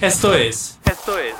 [0.00, 0.78] Esto es.
[0.88, 1.34] Esto es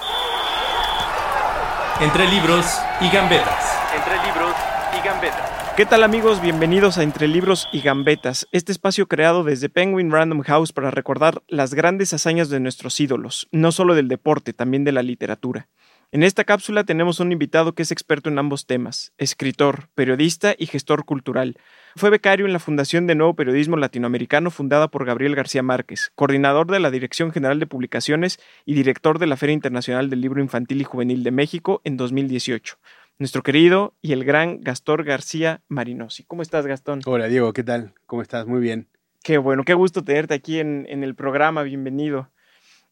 [2.01, 2.67] Entre libros
[3.01, 3.79] y gambetas.
[3.95, 4.53] Entre libros
[4.99, 5.75] y gambetas.
[5.77, 6.43] ¿Qué tal amigos?
[6.43, 11.41] Bienvenidos a Entre Libros y Gambetas, este espacio creado desde Penguin Random House para recordar
[11.47, 15.69] las grandes hazañas de nuestros ídolos, no solo del deporte, también de la literatura.
[16.11, 20.65] En esta cápsula tenemos un invitado que es experto en ambos temas, escritor, periodista y
[20.65, 21.59] gestor cultural.
[21.97, 26.71] Fue becario en la Fundación de Nuevo Periodismo Latinoamericano fundada por Gabriel García Márquez, coordinador
[26.71, 30.81] de la Dirección General de Publicaciones y director de la Feria Internacional del Libro Infantil
[30.81, 32.79] y Juvenil de México en 2018
[33.19, 36.23] nuestro querido y el gran Gastón García Marinosi.
[36.23, 37.01] ¿Cómo estás, Gastón?
[37.05, 37.93] Hola, Diego, ¿qué tal?
[38.07, 38.47] ¿Cómo estás?
[38.47, 38.89] Muy bien.
[39.25, 42.31] Qué bueno, qué gusto tenerte aquí en, en el programa, bienvenido.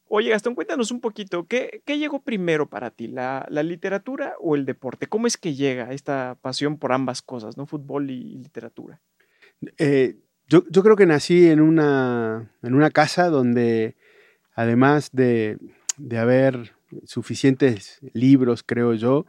[0.09, 5.07] Oye, Gastón, cuéntanos un poquito, ¿qué, llegó primero para ti, la, literatura o el deporte?
[5.07, 7.65] ¿Cómo es que llega esta pasión por ambas cosas, ¿no?
[7.65, 9.01] Fútbol y, literatura.
[9.77, 10.15] Eh,
[10.47, 13.95] yo, creo que nací en una, en una casa donde,
[14.53, 15.57] además de,
[15.97, 19.25] de haber suficientes libros, creo yo,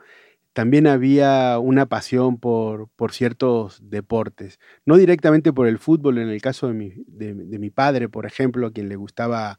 [0.53, 4.61] también había una pasión por, por, ciertos deportes.
[4.87, 8.69] No directamente por el fútbol, en el caso de mi, de mi padre, por ejemplo,
[8.69, 9.59] a quien le gustaba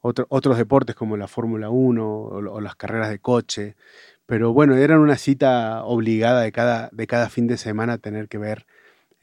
[0.00, 3.76] otro, otros deportes como la Fórmula 1 o, las carreras de coche.
[4.26, 8.38] Pero bueno, eran una cita obligada de cada, de cada fin de semana tener que
[8.38, 8.66] ver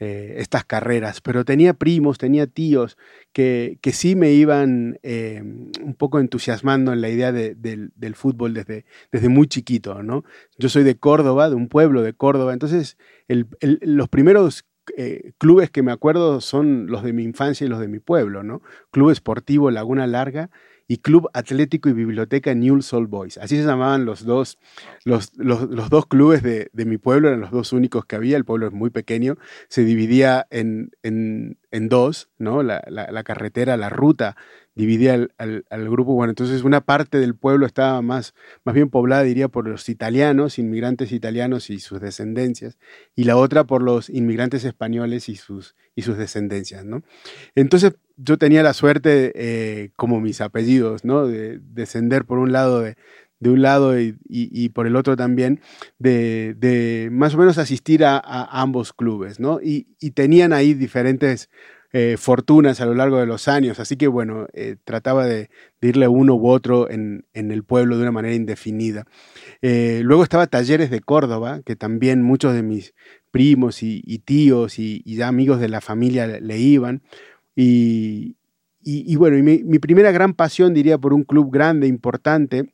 [0.00, 2.96] eh, estas carreras, pero tenía primos, tenía tíos
[3.32, 8.14] que, que sí me iban eh, un poco entusiasmando en la idea de, de, del
[8.14, 10.22] fútbol desde, desde muy chiquito, ¿no?
[10.56, 12.96] Yo soy de Córdoba, de un pueblo de Córdoba, entonces
[13.26, 14.64] los primeros
[14.96, 18.42] eh, clubes que me acuerdo son los de mi infancia y los de mi pueblo,
[18.42, 18.62] ¿no?
[18.90, 20.50] Club Esportivo Laguna Larga
[20.90, 23.36] y Club Atlético y Biblioteca New Soul Boys.
[23.36, 24.58] Así se llamaban los dos,
[25.04, 28.38] los, los, los dos clubes de, de, mi pueblo, eran los dos únicos que había.
[28.38, 29.36] El pueblo es muy pequeño,
[29.68, 32.62] se dividía en, en, en dos, ¿no?
[32.62, 34.34] La, la, la, carretera, la ruta
[34.74, 36.14] dividía al, al, al, grupo.
[36.14, 38.34] Bueno, entonces una parte del pueblo estaba más,
[38.64, 42.78] más bien poblada, diría, por los italianos, inmigrantes italianos y sus descendencias,
[43.14, 47.02] y la otra por los inmigrantes españoles y sus, y sus descendencias, ¿no?
[47.54, 51.26] Entonces, yo tenía la suerte, eh, como mis apellidos, ¿no?
[51.26, 52.96] De descender por un lado de,
[53.40, 55.60] de un lado y, y, por el otro también,
[55.98, 58.18] de, de más o menos asistir a,
[58.50, 59.60] ambos clubes, ¿no?
[59.62, 61.48] Y, y, tenían ahí diferentes
[61.92, 65.48] eh, fortunas a lo largo de los años, así que bueno, eh, trataba de,
[65.80, 69.06] irle uno u otro en, en, el pueblo de una manera indefinida.
[69.62, 72.94] Luego estaba Talleres de Córdoba, que también muchos de mis
[73.30, 77.02] primos y, tíos y, ya amigos de la familia le iban.
[77.60, 82.72] Y, bueno, mi, primera gran pasión, diría, por un club grande, importante,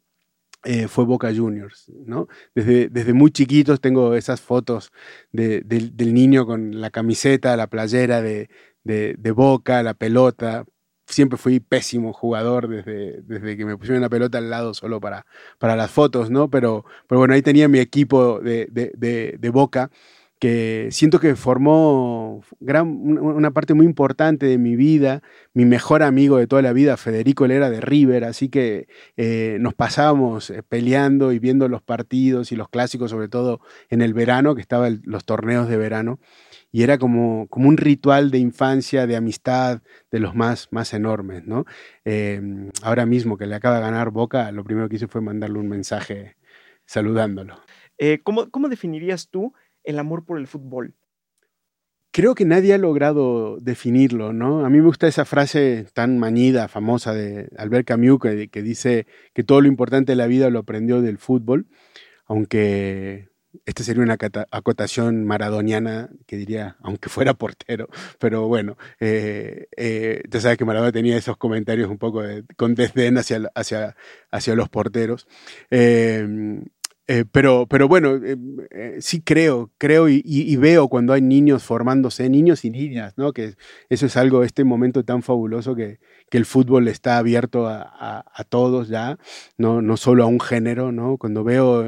[0.62, 2.28] eh, fue Boca Juniors, ¿no?
[2.54, 4.92] Desde, desde, muy chiquitos tengo esas fotos
[5.32, 8.50] de, de, del niño con la camiseta, la playera de,
[8.82, 10.64] de, Boca, la pelota.
[11.06, 15.26] Siempre fui pésimo jugador desde, desde que me pusieron la pelota al lado solo para,
[15.58, 16.50] para las fotos, ¿no?
[16.50, 19.90] Pero, pero bueno, ahí tenía mi equipo de, de Boca
[20.38, 25.22] que siento que formó gran, una parte muy importante de mi vida.
[25.52, 29.58] Mi mejor amigo de toda la vida, Federico, él era de River, así que eh,
[29.60, 34.12] nos pasábamos eh, peleando y viendo los partidos y los clásicos, sobre todo en el
[34.14, 36.18] verano, que estaban los torneos de verano.
[36.72, 41.44] Y era como, como un ritual de infancia, de amistad, de los más, más enormes,
[41.46, 41.64] ¿no?
[42.04, 42.40] Eh,
[42.82, 45.68] ahora mismo que le acaba de ganar Boca, lo primero que hice fue mandarle un
[45.68, 46.36] mensaje
[46.84, 47.56] saludándolo.
[47.98, 50.94] Eh, ¿cómo, ¿Cómo definirías tú el amor por el fútbol?
[52.14, 54.64] Creo que nadie ha logrado definirlo, ¿no?
[54.64, 59.42] A mí me gusta esa frase tan manida, famosa de Albert Camus, que, dice que
[59.42, 61.66] todo lo importante de la vida lo aprendió del fútbol,
[62.26, 63.30] aunque
[63.66, 64.16] esta sería una
[64.52, 67.88] acotación maradoniana que diría, aunque fuera portero,
[68.20, 72.22] pero bueno, eh, eh, ya sabes que Maradona tenía esos comentarios un poco
[72.56, 73.96] con desdén hacia, hacia,
[74.30, 75.26] hacia los porteros.
[75.70, 76.62] Eh,
[77.06, 78.36] eh, pero, pero bueno, eh,
[78.70, 83.34] eh, sí creo, creo y, veo cuando hay niños formándose, niños y niñas, ¿no?
[83.34, 83.56] Que
[83.90, 85.98] eso es algo, este momento tan fabuloso que,
[86.30, 89.18] que el fútbol está abierto a, a, todos ya,
[89.58, 91.18] no, no solo a un género, ¿no?
[91.18, 91.84] Cuando veo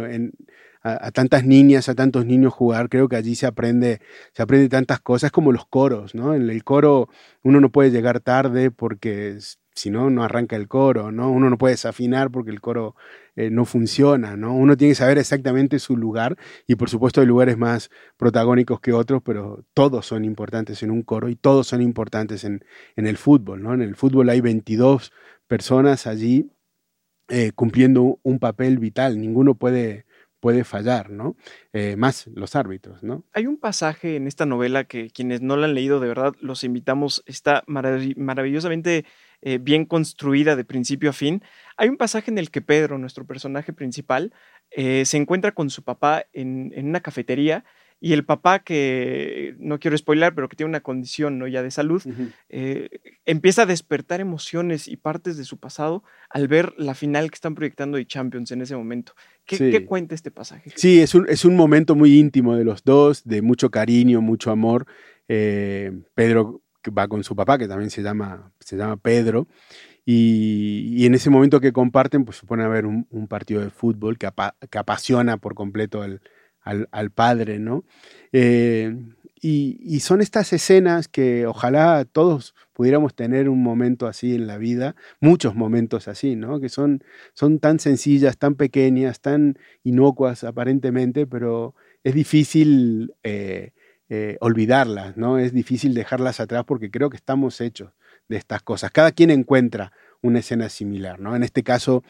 [0.82, 4.00] a, tantas niñas, a tantos niños jugar, creo que allí se aprende,
[4.32, 6.34] se aprende tantas cosas como los coros, ¿no?
[6.34, 7.08] En el coro
[7.42, 9.38] uno no puede llegar tarde porque
[9.76, 11.30] si no, no arranca el coro, ¿no?
[11.30, 12.96] Uno no puede desafinar porque el coro
[13.36, 14.54] eh, no funciona, ¿no?
[14.54, 16.36] Uno tiene que saber exactamente su lugar
[16.66, 21.02] y por supuesto hay lugares más protagónicos que otros, pero todos son importantes en un
[21.02, 22.64] coro y todos son importantes en,
[22.96, 23.74] en el fútbol, ¿no?
[23.74, 25.12] En el fútbol hay 22
[25.46, 26.50] personas allí
[27.28, 30.06] eh, cumpliendo un papel vital, ninguno puede
[30.40, 31.36] puede fallar, ¿no?
[31.72, 33.24] Eh, más los árbitros, ¿no?
[33.32, 36.62] Hay un pasaje en esta novela que quienes no la han leído, de verdad, los
[36.62, 39.04] invitamos, está maravillosamente
[39.48, 41.40] eh, bien construida de principio a fin.
[41.76, 44.32] Hay un pasaje en el que Pedro, nuestro personaje principal,
[44.72, 47.64] eh, se encuentra con su papá en, en una cafetería
[48.00, 51.46] y el papá que, no quiero spoiler, pero que tiene una condición ¿no?
[51.46, 52.02] ya de salud,
[52.48, 52.88] eh,
[53.24, 57.54] empieza a despertar emociones y partes de su pasado al ver la final que están
[57.54, 59.14] proyectando de Champions en ese momento.
[59.46, 60.72] ¿Qué, cuenta este pasaje?
[60.74, 64.50] Sí, es un, es un, momento muy íntimo de los dos, de mucho cariño, mucho
[64.50, 64.86] amor.
[65.28, 69.46] Eh, Pedro va con su papá, que también se llama, se llama Pedro,
[70.04, 74.18] y, en ese momento que comparten, pues se pone a ver un, partido de fútbol
[74.18, 74.28] que,
[74.78, 76.20] apasiona por completo el
[76.66, 77.84] al, padre, ¿no?
[78.32, 78.94] Eh,
[79.40, 84.96] y, son estas escenas que ojalá todos pudiéramos tener un momento así en la vida,
[85.20, 86.60] muchos momentos así, ¿no?
[86.60, 87.04] Que son,
[87.34, 93.72] son tan sencillas, tan pequeñas, tan inocuas aparentemente, pero es difícil eh,
[94.08, 95.38] eh, olvidarlas, ¿no?
[95.38, 97.92] Es difícil dejarlas atrás porque creo que estamos hechos
[98.28, 98.90] de estas cosas.
[98.90, 99.92] Cada quien encuentra
[100.22, 101.36] una escena similar, ¿no?
[101.36, 102.02] En este caso,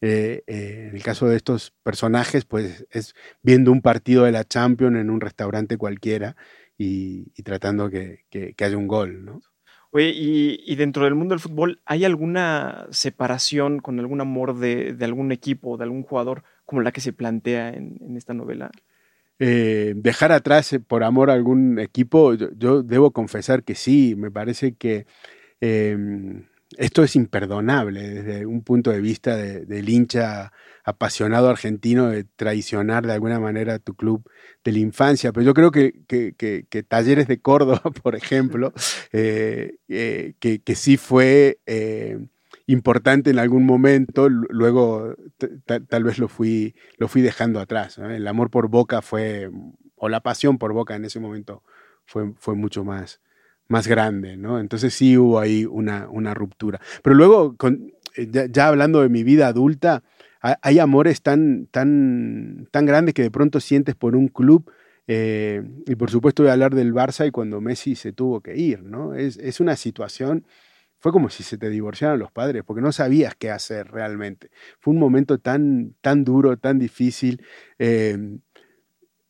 [0.00, 4.44] eh, eh, en el caso de estos personajes, pues es viendo un partido de la
[4.44, 6.36] Champions en un restaurante cualquiera
[6.76, 8.24] y, tratando que,
[8.60, 9.40] haya un gol, ¿no?
[9.92, 15.30] Oye, y, dentro del mundo del fútbol, ¿hay alguna separación con algún amor de, algún
[15.30, 18.72] equipo, de algún jugador, como la que se plantea en, esta novela?
[19.46, 24.74] Eh, dejar atrás por amor a algún equipo, yo, debo confesar que sí, me parece
[24.74, 25.04] que
[25.60, 26.46] em,
[26.78, 30.50] esto es imperdonable desde un punto de vista del hincha
[30.82, 34.26] apasionado argentino de traicionar de alguna manera tu club
[34.64, 35.30] de la infancia.
[35.30, 38.72] Pero yo creo que, que, Talleres de Córdoba, por ejemplo,
[39.12, 42.18] eh, eh, que, sí fue eh,
[42.66, 45.14] importante en algún momento, luego
[45.66, 47.98] tal vez lo fui, lo fui dejando atrás.
[47.98, 49.50] El amor por Boca fue,
[49.96, 51.62] o la pasión por Boca en ese momento
[52.06, 53.20] fue, fue mucho más,
[53.68, 54.32] más grande.
[54.32, 56.80] Entonces sí hubo ahí una, una ruptura.
[57.02, 57.56] Pero luego,
[58.16, 60.02] eh, ya, hablando de mi vida adulta,
[60.40, 64.70] hay amores tan, tan, tan grandes que de pronto sientes por un club.
[65.06, 68.56] Eh, y por supuesto voy a hablar del Barça y cuando Messi se tuvo que
[68.56, 69.14] ir, ¿no?
[69.14, 70.46] Es, es, una situación,
[71.04, 74.50] fue como si se te divorciaran los padres, porque no sabías qué hacer realmente.
[74.80, 77.44] Fue un momento tan, tan duro, tan difícil.
[77.78, 78.38] Eh,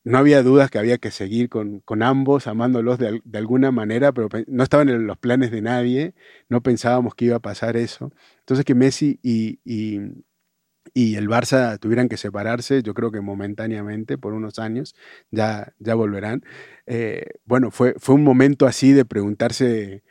[0.04, 4.62] no había dudas que había que seguir con, ambos, amándolos de, alguna manera, pero no
[4.62, 6.14] estaban en los planes de nadie,
[6.48, 8.12] no pensábamos que iba a pasar eso.
[8.38, 14.32] Entonces que Messi y, y, el Barça tuvieran que separarse, yo creo que momentáneamente, por
[14.32, 14.94] unos años,
[15.32, 16.44] ya, ya volverán.
[16.86, 20.04] Eh, bueno, fue, fue un momento así de preguntarse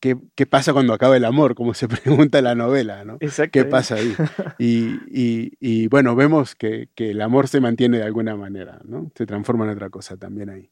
[0.00, 1.54] ¿Qué, pasa cuando acaba el amor?
[1.54, 3.18] Como se pregunta en la novela, ¿no?
[3.18, 4.14] ¿Qué pasa ahí?
[4.58, 9.10] Y, bueno, vemos que, el amor se mantiene de alguna manera, ¿no?
[9.14, 10.70] Se transforma en otra cosa también ahí.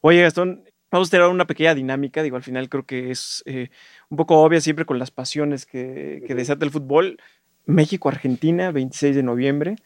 [0.00, 3.70] Oye, Gastón, vamos a tener una pequeña dinámica, digo, al final creo que es eh,
[4.10, 7.18] un poco obvia siempre con las pasiones que, desata el fútbol.
[7.66, 9.76] México-Argentina, 26 de noviembre.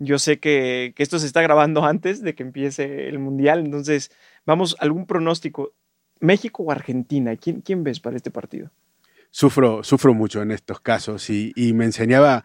[0.00, 4.10] Yo sé que, que, esto se está grabando antes de que empiece el Mundial, entonces
[4.46, 5.72] vamos, algún pronóstico.
[6.20, 8.70] México o Argentina, ¿quién, quién ves para este partido?
[9.30, 12.44] Sufro, sufro mucho en estos casos y, me enseñaba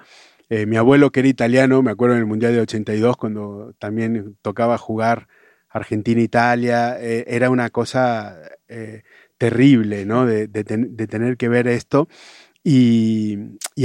[0.49, 4.35] eh, mi abuelo que era italiano, me acuerdo en el Mundial de 82 cuando también
[4.41, 5.27] tocaba jugar
[5.69, 8.37] Argentina-Italia, eh, era una cosa
[8.67, 9.03] eh,
[9.37, 10.25] terrible, ¿no?
[10.25, 12.07] De, tener que ver esto.
[12.63, 13.37] Y,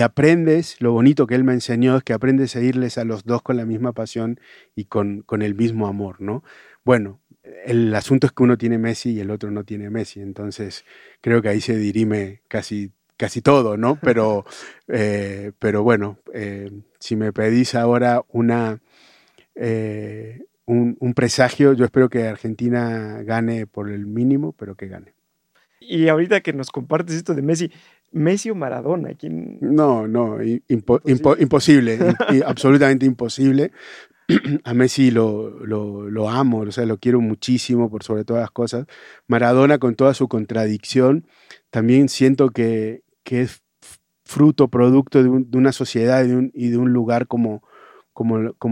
[0.02, 3.42] aprendes, lo bonito que él me enseñó es que aprendes a irles a los dos
[3.42, 4.38] con la misma pasión
[4.76, 6.44] y con, con el mismo amor, ¿no?
[6.84, 7.20] Bueno,
[7.64, 10.84] el asunto es que uno tiene Messi y el otro no tiene Messi, entonces
[11.20, 13.98] creo que ahí se dirime casi, casi todo, ¿no?
[14.00, 14.44] Pero,
[14.88, 18.80] eh, pero bueno, eh, si me pedís ahora una,
[19.54, 25.14] eh, un, presagio, yo espero que Argentina gane por el mínimo, pero que gane.
[25.80, 27.70] Y ahorita que nos compartes esto de Messi,
[28.10, 29.58] Messi o Maradona, ¿quién?
[29.60, 31.98] No, no, imposible,
[32.46, 33.72] absolutamente imposible.
[34.64, 38.86] a Messi lo, lo, amo, o sea, lo quiero muchísimo por sobre todas las cosas.
[39.26, 41.26] Maradona, con toda su contradicción,
[41.70, 43.62] también siento que, es
[44.24, 47.62] fruto, producto de, una sociedad y de un, lugar como,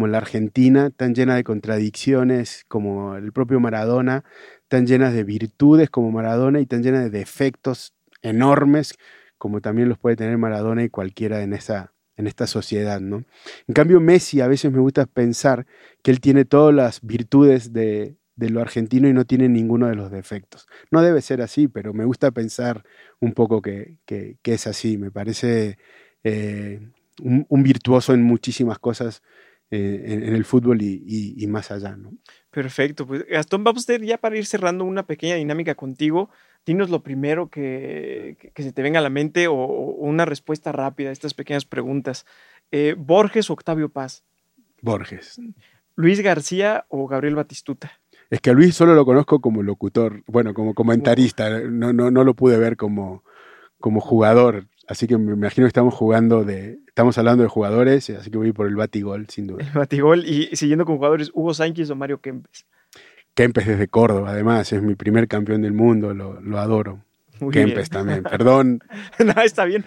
[0.06, 4.24] la Argentina, tan llena de contradicciones como el propio Maradona,
[4.68, 8.94] tan llenas de virtudes como Maradona y tan llena de defectos enormes
[9.38, 13.24] como también los puede tener Maradona y cualquiera en esa, en esta sociedad, ¿no?
[13.66, 15.66] En cambio, Messi a veces me gusta pensar
[16.02, 20.10] que él tiene todas las virtudes de, lo argentino y no tiene ninguno de los
[20.10, 20.66] defectos.
[20.90, 22.84] No debe ser así, pero me gusta pensar
[23.20, 23.98] un poco que,
[24.42, 24.98] es así.
[24.98, 25.78] Me parece
[26.24, 26.80] eh,
[27.22, 29.22] un, virtuoso en muchísimas cosas
[29.70, 32.12] eh, en, el fútbol y, más allá, ¿no?
[32.50, 36.30] Perfecto, pues Gastón, vamos a ya para ir cerrando una pequeña dinámica contigo.
[36.66, 41.12] Dinos lo primero que, se te venga a la mente o, una respuesta rápida a
[41.12, 42.26] estas pequeñas preguntas.
[42.72, 44.24] Eh, ¿Borges o Octavio Paz?
[44.82, 45.40] Borges.
[45.94, 47.92] ¿Luis García o Gabriel Batistuta?
[48.30, 52.24] Es que a Luis solo lo conozco como locutor, bueno, como comentarista, no, no, no
[52.24, 53.22] lo pude ver como,
[53.78, 58.30] como jugador, así que me imagino que estamos jugando de, estamos hablando de jugadores, así
[58.30, 59.62] que voy por el Batigol, sin duda.
[59.62, 62.66] El Batigol, y siguiendo con jugadores, Hugo Sánchez o Mario Kempes.
[63.36, 67.02] Kempes desde Córdoba, además, es mi primer campeón del mundo, lo, adoro.
[67.52, 68.80] Kempes también, perdón.
[69.18, 69.84] no, está bien.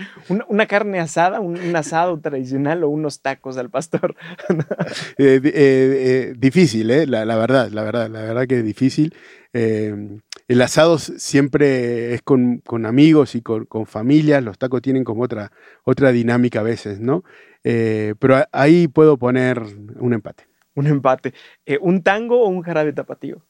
[0.48, 4.16] Una, carne asada, un, asado tradicional o unos tacos al pastor.
[5.18, 7.06] Eh, eh, eh, difícil, ¿eh?
[7.08, 9.14] La, verdad, la verdad, la verdad que es difícil.
[9.52, 15.52] el asado siempre es con, amigos y con, con, familias, los tacos tienen como otra,
[15.84, 17.24] otra dinámica a veces, ¿no?
[17.64, 19.62] pero ahí puedo poner
[20.00, 20.49] un empate
[20.80, 21.34] un empate.
[21.66, 23.42] Eh, ¿Un tango o un jarabe tapatío?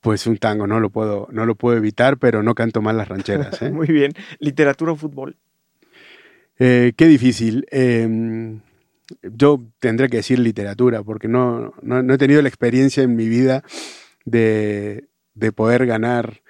[0.00, 3.08] Pues un tango, no lo puedo, no lo puedo evitar, pero no canto mal las
[3.08, 3.62] rancheras.
[3.62, 3.70] ¿eh?
[3.72, 4.12] Muy bien.
[4.38, 5.36] ¿Literatura o fútbol?
[6.58, 7.66] Eh, qué difícil.
[7.70, 8.60] Em,
[9.22, 13.62] yo tendré que decir literatura, porque no, no, he tenido la experiencia en mi vida
[14.24, 16.42] de, de poder ganar,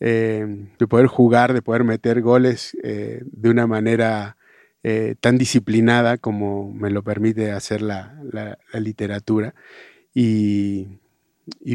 [0.00, 4.36] em, de poder jugar, de poder meter goles de una manera
[4.84, 8.18] eh, tan disciplinada como me lo permite hacer la,
[8.74, 9.54] literatura.
[10.12, 10.88] Y,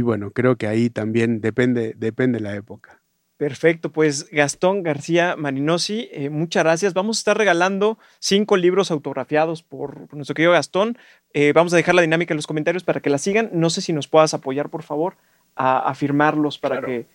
[0.02, 3.02] bueno, creo que ahí también depende, depende la época.
[3.38, 6.94] Perfecto, pues Gastón García Marinosi, eh, muchas gracias.
[6.94, 10.98] Vamos a estar regalando cinco libros autografiados por, nuestro querido Gastón.
[11.34, 13.52] Eh, vamos a dejar la dinámica en los comentarios para que la sigan.
[13.54, 15.16] No sé si nos puedas apoyar, por favor,
[15.56, 17.06] a, firmarlos para que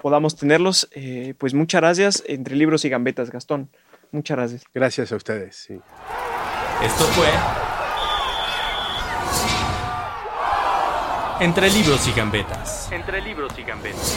[0.00, 0.88] podamos tenerlos.
[1.38, 2.22] pues muchas gracias.
[2.26, 3.70] Entre libros y gambetas, Gastón.
[4.12, 4.62] Muchas gracias.
[4.74, 5.56] Gracias a ustedes.
[5.56, 5.80] Sí.
[6.82, 7.28] Esto fue
[11.40, 12.92] Entre libros y gambetas.
[12.92, 14.16] Entre libros y gambetas.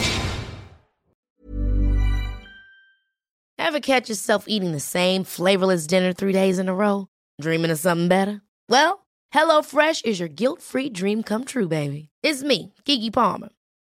[3.58, 7.08] Ever catch yourself eating the same flavorless dinner three days in a row?
[7.40, 8.42] Dreaming of something better?
[8.68, 12.10] Well, HelloFresh is your guilt-free dream come true, baby.
[12.22, 13.48] It's me, Kiki Palmer.